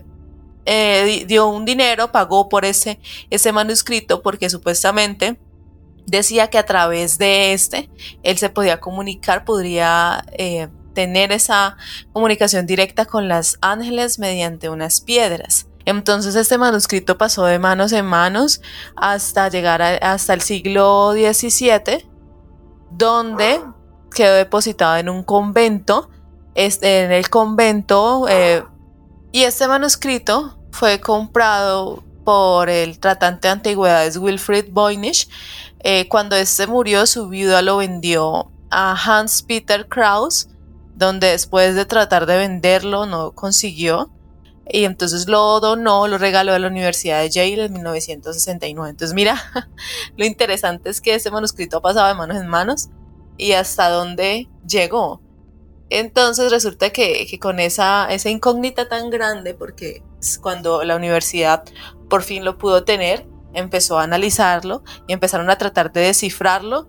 [0.66, 3.00] eh, dio un dinero, pagó por ese,
[3.31, 5.40] ese manuscrito porque supuestamente
[6.04, 7.88] decía que a través de este
[8.22, 10.24] él se podía comunicar, podría
[10.94, 11.78] tener esa
[12.12, 15.67] comunicación directa con las ángeles mediante unas piedras.
[15.88, 18.61] Entonces este manuscrito pasó de manos en manos
[18.94, 22.07] hasta llegar hasta el siglo XVII,
[22.90, 23.62] donde
[24.14, 26.11] quedó depositado en un convento,
[26.55, 28.62] este, en el convento, eh,
[29.33, 35.27] y este manuscrito fue comprado por el tratante de antigüedades Wilfrid Voynich.
[35.79, 40.51] Eh, cuando este murió, su viuda lo vendió a Hans Peter Kraus,
[40.94, 44.11] donde después de tratar de venderlo no consiguió
[44.70, 48.90] y entonces lo donó, lo regaló a la Universidad de Yale en 1969.
[48.90, 49.40] Entonces mira,
[50.16, 52.88] lo interesante es que ese manuscrito ha pasado de manos en manos
[53.37, 55.22] y hasta dónde llegó.
[55.90, 60.02] Entonces resulta que, con esa, esa incógnita tan grande, porque
[60.42, 61.64] cuando la universidad
[62.11, 66.88] por fin lo pudo tener, empezó a analizarlo y empezaron a tratar de descifrarlo,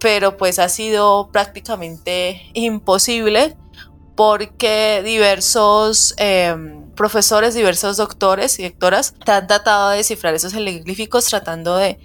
[0.00, 3.56] pero pues ha sido prácticamente imposible
[4.14, 11.76] porque diversos em, profesores, diversos doctores y doctoras han tratado de descifrar esos jeroglíficos tratando
[11.76, 11.98] de,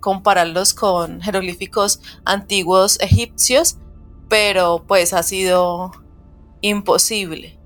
[0.00, 3.78] compararlos con jeroglíficos antiguos egipcios,
[4.28, 5.92] pero pues ha sido
[6.60, 7.58] imposible.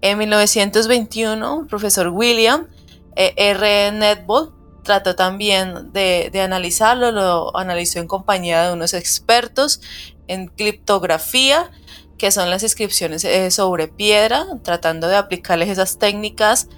[0.00, 2.68] En 1921, el profesor William
[3.16, 3.92] eh, R.
[3.92, 9.80] Netball trató también de, analizarlo, lo analizó en compañía de unos expertos
[10.26, 11.70] en criptografía
[12.20, 16.68] que son las inscripciones eh, sobre piedra, tratando de aplicarles esas técnicas,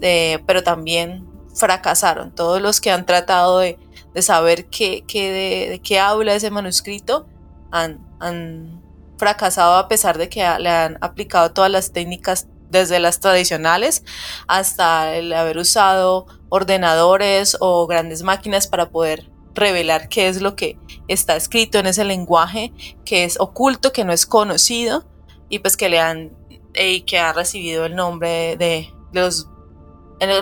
[0.00, 2.34] pero también fracasaron.
[2.34, 3.78] Todos los que han tratado de,
[4.20, 7.28] saber qué, de, qué habla ese manuscrito
[7.70, 8.82] han, han
[9.18, 14.02] fracasado a pesar de que le han aplicado todas las técnicas desde las tradicionales
[14.48, 20.78] hasta el haber usado ordenadores o grandes máquinas para poder revelar qué es lo que
[21.08, 22.72] está escrito en ese lenguaje
[23.04, 25.04] que es oculto, que no es conocido
[25.48, 26.32] y pues que le han
[26.74, 29.48] y que ha recibido el nombre de, los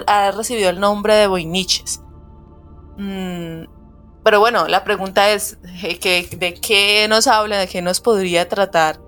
[0.06, 2.00] ha recibido el nombre de Voiniches.
[2.96, 3.64] Mm,
[4.24, 5.58] pero bueno, la pregunta es
[6.00, 9.00] que, de qué nos habla, de qué nos podría tratar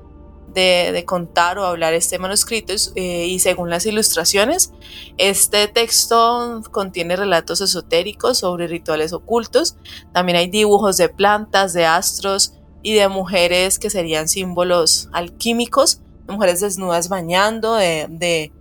[0.59, 4.73] de, contar o hablar este manuscrito eh, y según las ilustraciones,
[5.17, 9.77] este texto contiene relatos esotéricos sobre rituales ocultos,
[10.13, 16.33] también hay dibujos de plantas, de astros y de mujeres que serían símbolos alquímicos, de
[16.33, 18.53] mujeres desnudas bañando, de,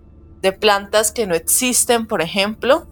[0.60, 2.86] plantas que no existen, por ejemplo.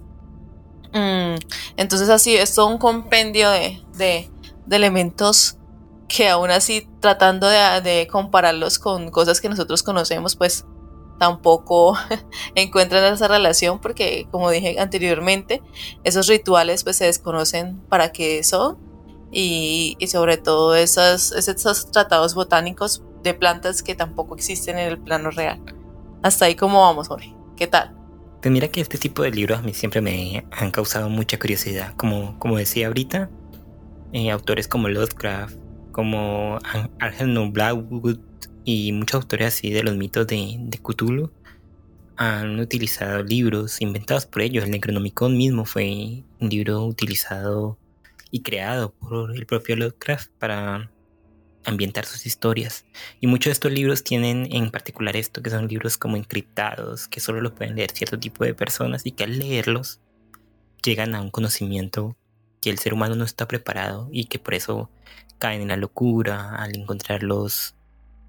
[0.92, 1.36] Mm,
[1.76, 4.28] entonces así es todo un compendio de, de
[4.70, 5.55] elementos
[6.08, 10.64] que aún así tratando de, compararlos con cosas que nosotros conocemos, pues
[11.18, 11.96] tampoco
[12.54, 15.62] encuentran esa relación porque como dije anteriormente,
[16.04, 18.78] esos rituales pues se desconocen para qué son
[19.32, 25.30] y, sobre todo esos, esos tratados botánicos de plantas que tampoco existen en el plano
[25.30, 25.60] real.
[26.22, 27.34] Hasta ahí como vamos, Jorge.
[27.56, 27.94] ¿Qué tal?
[28.40, 31.94] Pues mira que este tipo de libros a mí siempre me han causado mucha curiosidad.
[31.96, 33.30] Como, como decía ahorita,
[34.12, 35.56] eh, autores como Lovecraft,
[35.96, 36.58] como
[37.00, 38.18] Argel Blackwood
[38.66, 41.30] y muchos autores así de los mitos de, de Cthulhu
[42.18, 44.64] han utilizado libros inventados por ellos.
[44.64, 47.78] El Necronomicon mismo fue un libro utilizado
[48.30, 50.90] y creado por el propio Lovecraft para
[51.64, 52.84] ambientar sus historias.
[53.18, 57.20] Y muchos de estos libros tienen en particular esto, que son libros como encriptados, que
[57.20, 60.00] solo lo pueden leer cierto tipo de personas y que al leerlos
[60.84, 62.18] llegan a un conocimiento
[62.60, 64.90] que el ser humano no está preparado y que por eso
[65.38, 67.74] caen en la locura al encontrar los,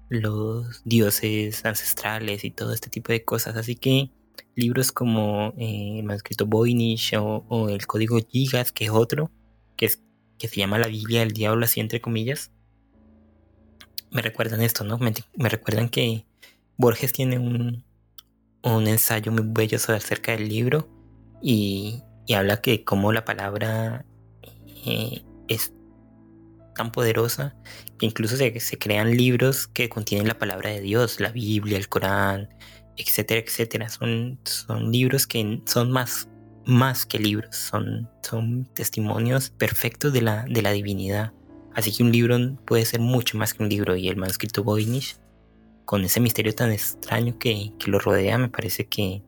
[0.08, 3.56] los dioses ancestrales y todo este tipo de cosas.
[3.56, 4.10] Así que
[4.54, 9.30] libros como eh, el manuscrito Voynich o, el código Gigas, que es otro,
[9.76, 10.02] que, es,
[10.38, 12.52] que se llama la Biblia del Diablo, así entre comillas,
[14.10, 14.98] me recuerdan esto, ¿no?
[14.98, 15.12] Me,
[15.48, 16.26] recuerdan que
[16.76, 17.84] Borges tiene un,
[18.62, 20.88] un ensayo muy bello sobre acerca del libro
[21.42, 24.06] y, y habla que como la palabra
[24.86, 25.72] eh, es
[26.78, 27.56] tan poderosa
[27.98, 31.88] que incluso se, se, crean libros que contienen la palabra de Dios, la Biblia, el
[31.88, 32.48] Corán,
[32.96, 33.88] etcétera, etcétera.
[33.88, 36.28] Son, son libros que son más,
[36.64, 41.32] más que libros, son, son testimonios perfectos de la, de la divinidad.
[41.74, 45.16] Así que un libro puede ser mucho más que un libro y el manuscrito Voynich,
[45.84, 49.22] con ese misterio tan extraño que, que lo rodea, me parece que,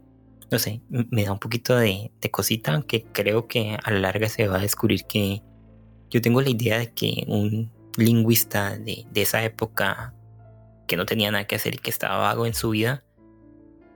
[0.52, 4.28] no sé, me da un poquito de, de cosita, aunque creo que a la larga
[4.28, 5.42] se va a descubrir que
[6.11, 10.14] yo tengo la idea de que un lingüista de, esa época
[10.87, 13.05] que no tenía nada que hacer y que estaba vago en su vida,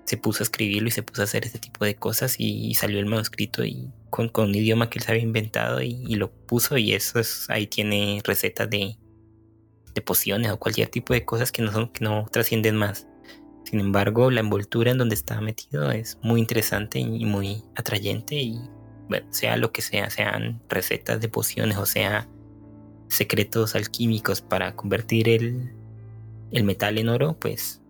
[0.05, 2.99] se puso a escribirlo y se puso a hacer este tipo de cosas y, salió
[2.99, 6.93] el manuscrito y con, un idioma que él se había inventado y, lo puso y
[6.93, 8.97] eso es, ahí tiene recetas de,
[9.95, 13.09] de pociones o cualquier tipo de cosas que no son, que no trascienden más.
[13.65, 18.61] Sin embargo, la envoltura en donde está metido es muy interesante y muy atrayente y
[19.31, 22.29] sea lo que sea, sean recetas de pociones o sea
[23.09, 25.73] secretos alquímicos para convertir el,
[26.51, 27.81] el metal en oro, pues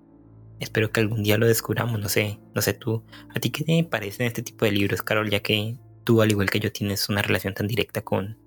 [0.60, 3.84] espero que algún día lo descubramos, no sé, no sé tú, ¿a ti qué te
[3.84, 5.30] parecen este tipo de libros, Carol?
[5.30, 8.38] Ya que tú, al igual que yo, tienes una relación tan directa con,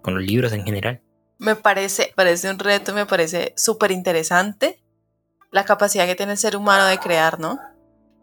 [0.00, 1.02] con los libros en general.
[1.38, 4.82] Me parece, parece un reto, me parece súper interesante
[5.50, 7.58] la capacidad que tiene el ser humano de crear, ¿no?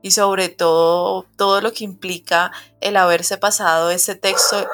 [0.02, 4.68] Y sobre todo todo lo que implica el haberse pasado ese texto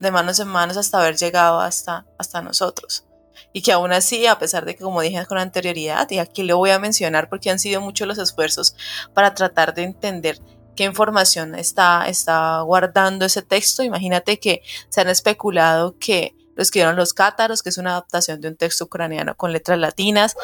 [0.00, 3.04] de manos en manos hasta haber llegado hasta, hasta nosotros.
[3.52, 6.58] Y que aún así, a pesar de que, como dije con anterioridad, y aquí lo
[6.58, 8.74] voy a mencionar porque han sido muchos los esfuerzos
[9.12, 10.40] para tratar de entender
[10.76, 13.82] qué información está, está guardando ese texto.
[13.82, 18.48] Imagínate que se han especulado que lo escribieron los cátaros, que es una adaptación de
[18.48, 20.36] un texto ucraniano con letras latinas,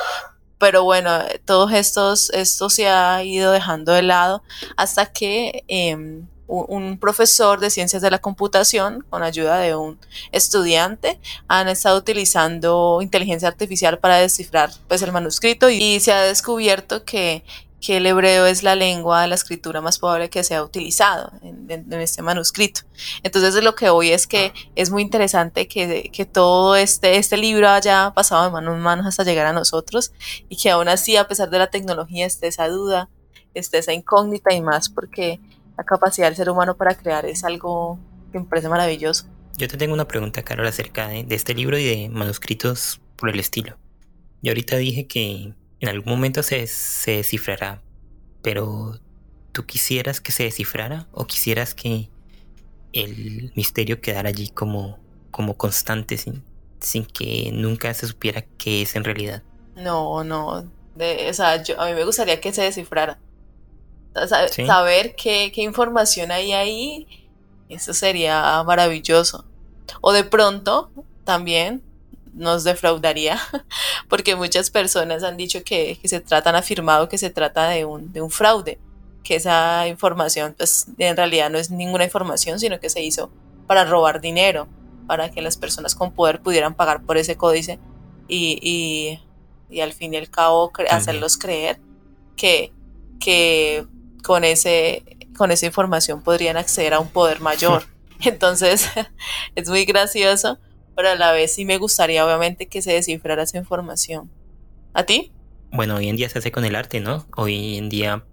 [0.61, 1.11] pero bueno,
[1.47, 4.43] todos estos, esto se ha ido dejando de lado
[4.77, 9.99] hasta que em, un profesor de ciencias de la computación, con ayuda de un
[10.33, 11.19] estudiante,
[11.49, 17.43] han estado utilizando inteligencia artificial para descifrar pues, el manuscrito y se ha descubierto que
[17.81, 21.93] que el hebreo es la lengua la escritura más probable que se ha utilizado en,
[21.95, 22.83] este manuscrito.
[23.23, 27.69] Entonces lo que hoy es que es muy interesante que, que, todo este, este libro
[27.69, 30.13] haya pasado de manos en manos hasta llegar a nosotros
[30.49, 33.09] y que aún así, a pesar de la tecnología, esté esa duda,
[33.55, 35.41] esté esa incógnita y más, porque
[35.77, 37.99] la capacidad del ser humano para crear es algo
[38.31, 39.25] que me parece maravilloso.
[39.57, 43.31] Yo te tengo una pregunta, Carol, acerca de, de este libro y de manuscritos por
[43.31, 43.77] el estilo.
[44.43, 47.83] Yo ahorita dije que en algún momento se, se descifrará,
[48.43, 48.99] pero
[49.53, 52.11] ¿tú quisieras que se descifrara o quisieras que
[52.93, 54.99] el misterio quedara allí como,
[55.31, 56.45] como constante sin,
[56.81, 59.43] sin que nunca se supiera qué es en realidad?
[59.75, 60.71] No, no.
[60.95, 63.19] De, o sea, yo, a mí me gustaría que se descifrara.
[64.67, 67.29] Saber qué, qué información hay ahí,
[67.69, 69.45] eso sería maravilloso.
[70.01, 70.91] O de pronto,
[71.25, 71.83] también
[72.35, 73.41] nos defraudaría,
[74.09, 78.13] porque muchas personas han dicho que, se trata, han afirmado que se trata de un,
[78.13, 78.79] de un fraude,
[79.23, 83.31] que esa información pues en realidad no es ninguna información, sino que se hizo
[83.67, 84.69] para robar dinero,
[85.07, 87.79] para que las personas con poder pudieran pagar por ese códice
[88.29, 89.21] y,
[89.71, 91.81] y, al fin y al cabo hacerlos creer
[92.37, 92.73] que,
[93.19, 93.87] que
[94.23, 95.05] con, ese,
[95.37, 97.85] con esa información podrían acceder a un poder mayor.
[98.21, 98.89] Entonces
[99.55, 100.59] es muy gracioso
[100.97, 104.31] pero a la vez sí me gustaría obviamente que se descifrara esa información.
[104.93, 105.33] ¿A ti?
[105.73, 107.27] Bueno, hoy en día se hace con el arte, ¿no?
[107.37, 108.25] Hoy en día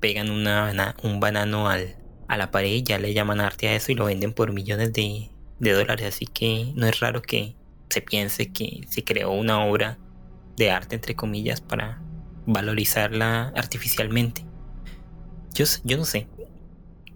[0.00, 1.96] pegan una, un banano al,
[2.28, 4.92] a la pared y ya le llaman arte a eso y lo venden por millones
[4.92, 6.14] de, de dólares.
[6.14, 7.56] Así que no es raro que
[7.90, 9.98] se piense que se creó una obra
[10.56, 12.02] de arte, entre comillas, para
[12.46, 14.44] valorizarla artificialmente.
[15.54, 16.28] Yo, yo no sé.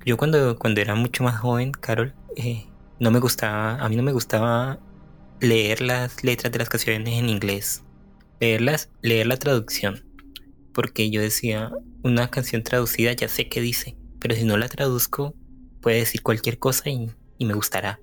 [0.05, 2.66] Yo cuando, cuando era mucho más joven, Carol, eh,
[3.03, 4.78] no me gustaba, a mí no me gustaba
[5.40, 7.82] leer las letras de las canciones en inglés,
[8.38, 10.05] leerlas, leer la traducción,
[10.72, 11.72] porque yo decía,
[12.05, 15.34] una canción traducida ya sé qué dice, pero si no la traduzco,
[15.80, 17.98] puede decir cualquier cosa y, me gustará.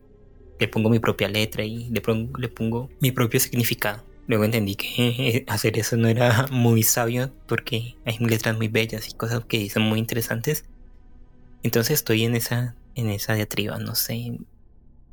[0.59, 4.03] Le pongo mi propia letra y le pongo, le pongo mi propio significado.
[4.27, 9.13] Luego entendí que hacer eso no era muy sabio porque hay letras muy bellas y
[9.13, 10.65] cosas que son muy interesantes.
[11.63, 14.39] Entonces estoy en esa, en esa diatriba, no sé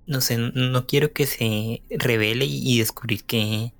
[0.06, 3.72] no sé, no quiero que se revele y descubrir que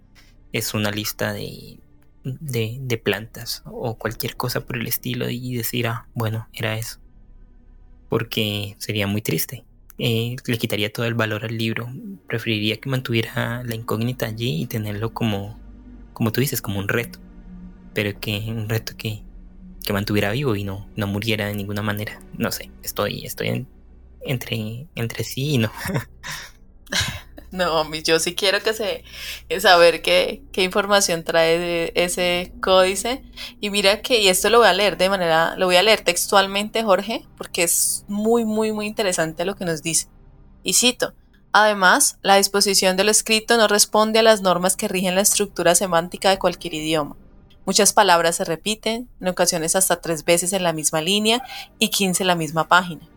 [0.53, 1.79] es una lista de,
[2.24, 6.99] de, plantas o cualquier cosa por el estilo y decir, ah, bueno, era eso.
[8.09, 9.64] Porque sería muy triste.
[9.99, 11.89] Eh, le quitaría todo el valor al libro.
[12.27, 15.59] Preferiría que mantuviera la incógnita allí y tenerlo como,
[16.12, 17.18] como tú dices, como un reto.
[17.95, 19.22] Pero que un reto que,
[19.85, 22.20] que mantuviera vivo y no, no muriera de ninguna manera.
[22.37, 23.68] No sé, estoy, estoy en,
[24.27, 25.72] entre, entre sí y no.
[27.53, 29.05] No, yo sí quiero que se
[29.61, 33.22] saber qué, qué información trae de ese códice.
[33.61, 36.03] Y mira que, y esto lo voy a leer de manera, lo voy a leer
[36.03, 40.09] textualmente, Jorge, porque es muy, muy, muy interesante lo que nos dice.
[40.62, 41.14] Y cito.
[41.53, 45.74] Además, la disposición de lo escrito no responde a las normas que rigen la estructura
[45.74, 47.16] semántica de cualquier idioma.
[47.64, 51.43] Muchas palabras se repiten, en ocasiones hasta tres veces en la misma línea
[51.79, 53.09] y quince en la misma página.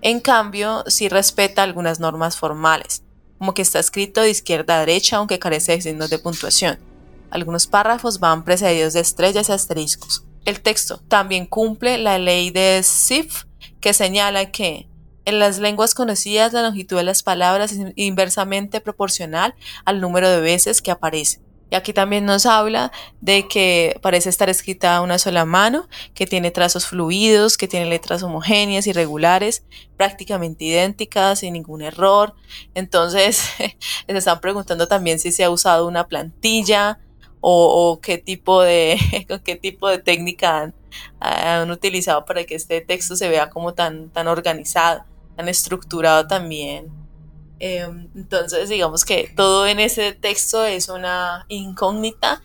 [0.00, 3.02] En cambio, sí respeta algunas normas formales,
[3.38, 6.78] como que está escrito de izquierda a derecha aunque carece de signos de puntuación.
[7.30, 10.24] Algunos párrafos van precedidos de estrellas y asteriscos.
[10.44, 13.44] El texto también cumple la ley de Sif,
[13.80, 14.88] que señala que
[15.24, 20.40] en las lenguas conocidas la longitud de las palabras es inversamente proporcional al número de
[20.40, 21.40] veces que aparece.
[21.70, 26.26] Y aquí también nos habla de que parece estar escrita a una sola mano, que
[26.26, 29.64] tiene trazos fluidos, que tiene letras homogéneas, irregulares,
[29.96, 32.34] prácticamente idénticas, sin ningún error.
[32.74, 37.00] Entonces, se están preguntando también si se ha usado una plantilla
[37.40, 38.98] o, qué tipo de,
[39.44, 40.74] qué tipo de técnica han,
[41.20, 45.04] han, utilizado para que este texto se vea como tan, tan organizado,
[45.36, 47.07] tan estructurado también
[47.60, 52.42] Em, entonces, digamos que todo en ese texto es una incógnita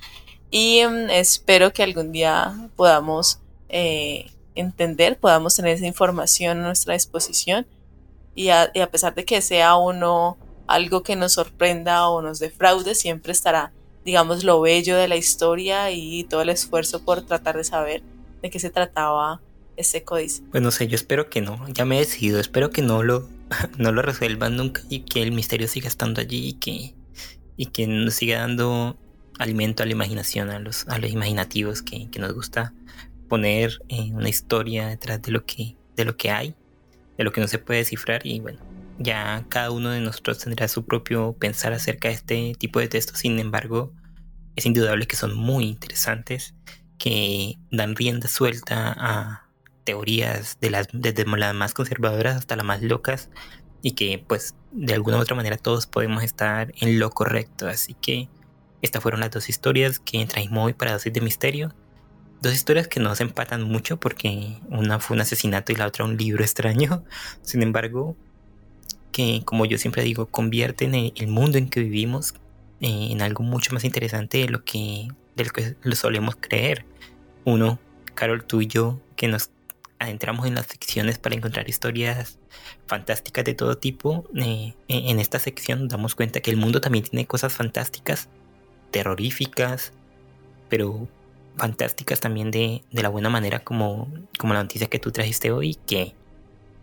[0.50, 3.40] y em, espero que algún día podamos
[3.70, 7.68] eh, entender, podamos tener esa información a nuestra disposición
[8.36, 10.38] y a, pesar de que sea uno
[10.68, 13.72] algo que nos sorprenda o nos defraude, siempre estará,
[14.06, 18.02] digamos, lo bello de la historia y todo el esfuerzo por tratar de saber
[18.42, 19.42] de qué se trataba
[19.78, 20.44] ese códice.
[20.52, 23.28] Pues no sé, yo espero que no, ya me he decidido, espero que no lo
[23.78, 26.96] no lo resuelvan nunca y que el misterio siga estando allí y que,
[27.58, 28.98] y que nos siga dando
[29.40, 32.74] alimento a la imaginación, a los, a los imaginativos que, nos gusta
[33.28, 36.56] poner en una historia detrás de lo que, de lo que hay,
[37.18, 38.60] de lo que no se puede descifrar y bueno,
[39.00, 43.20] ya cada uno de nosotros tendrá su propio pensar acerca de este tipo de textos,
[43.20, 43.92] sin embargo,
[44.56, 46.54] es indudable que son muy interesantes,
[47.00, 49.43] que dan rienda suelta a,
[49.84, 53.30] teorías de las, desde las más conservadoras hasta las más locas
[53.82, 57.68] y que pues de alguna u otra manera todos podemos estar en lo correcto.
[57.68, 58.30] Así que
[58.82, 61.74] estas fueron las dos historias que trajimos hoy para Dosis de Misterio.
[62.42, 66.06] Dos historias que no se empatan mucho porque una fue un asesinato y la otra
[66.06, 67.04] un libro extraño.
[67.42, 68.18] Sin embargo,
[69.12, 72.34] que como yo siempre digo, convierten el mundo en que vivimos
[72.82, 76.86] eh, en algo mucho más interesante de lo que, de lo que lo solemos creer.
[77.46, 77.80] Uno,
[78.14, 79.52] Carol, tú y yo, que nos
[80.04, 82.38] adentramos en las secciones para encontrar historias
[82.88, 87.26] fantásticas de todo tipo, eh, en esta sección damos cuenta que el mundo también tiene
[87.26, 88.30] cosas fantásticas,
[88.92, 89.94] terroríficas,
[90.70, 91.08] pero
[91.56, 96.14] fantásticas también de, la buena manera como, como la noticia que tú trajiste hoy, que,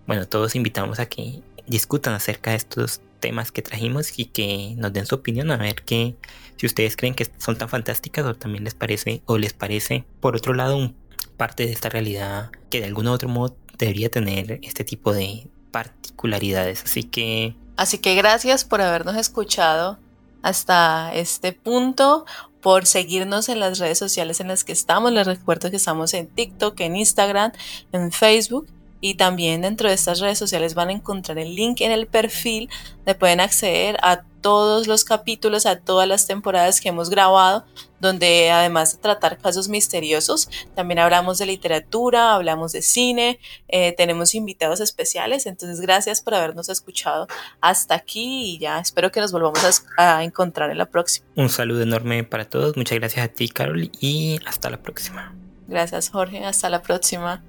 [0.06, 4.92] bueno, todos invitamos a que discutan acerca de estos temas que trajimos y que nos
[4.92, 6.16] den su opinión a ver que
[6.56, 10.36] si ustedes creen que son tan fantásticas o también les parece o les parece por
[10.36, 10.96] otro lado un,
[11.40, 16.82] parte de esta realidad que de algún otro modo debería tener este tipo de particularidades.
[16.84, 17.56] Así que...
[17.78, 19.98] Así que gracias por habernos escuchado
[20.42, 22.26] hasta este punto,
[22.60, 25.12] por seguirnos en las redes sociales en las que estamos.
[25.12, 27.52] Les recuerdo que estamos en TikTok, en Instagram,
[27.90, 28.66] en Facebook
[29.00, 32.68] y también dentro de estas redes sociales van a encontrar el link en el perfil
[32.98, 37.64] donde pueden acceder a todos los capítulos, a todas las temporadas que hemos grabado,
[38.00, 43.38] donde además de tratar casos misteriosos, también hablamos de literatura, hablamos de cine,
[43.68, 47.26] eh, tenemos invitados especiales, entonces gracias por habernos escuchado
[47.60, 51.26] hasta aquí y ya espero que nos volvamos a, a encontrar en la próxima.
[51.36, 55.34] Un saludo enorme para todos, muchas gracias a ti Carol y hasta la próxima.
[55.68, 57.42] Gracias Jorge, hasta la próxima.